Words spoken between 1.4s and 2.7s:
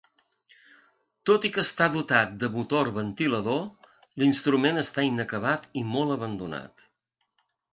i que està dotat de